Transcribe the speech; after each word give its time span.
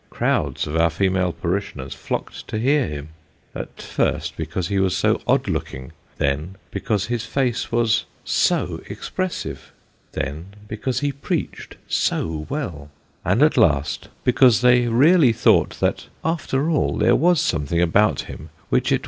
Crowds 0.09 0.65
of 0.65 0.75
our 0.75 0.89
female 0.89 1.31
parishioners 1.31 1.93
flocked 1.93 2.47
to 2.47 2.57
hear 2.57 2.87
him; 2.87 3.09
at 3.53 3.79
first, 3.83 4.35
because 4.35 4.67
he 4.67 4.79
was 4.79 4.97
so 4.97 5.21
odd 5.27 5.47
looking, 5.47 5.91
then 6.17 6.55
because 6.71 7.05
his 7.05 7.23
face 7.23 7.71
was 7.71 8.05
so 8.25 8.81
expressive, 8.89 9.71
then 10.13 10.47
because 10.67 11.01
he 11.01 11.11
preached 11.11 11.75
so 11.87 12.47
well; 12.49 12.89
and 13.23 13.43
at 13.43 13.57
last, 13.57 14.07
because 14.23 14.61
they 14.61 14.87
really 14.87 15.31
thought 15.31 15.79
that, 15.79 16.07
after 16.25 16.67
all, 16.71 16.97
there 16.97 17.15
was 17.15 17.39
something 17.39 17.79
about 17.79 18.21
him 18.21 18.49
which 18.69 18.87
it 18.87 18.89
The 18.89 18.93
Old 18.93 18.99
Lady. 18.99 18.99